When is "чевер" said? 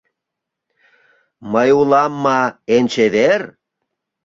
2.93-3.41